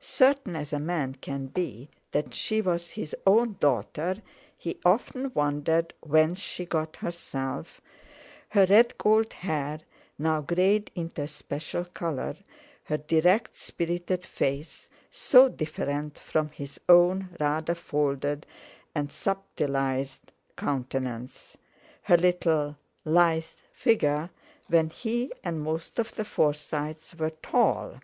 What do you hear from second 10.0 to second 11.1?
now greyed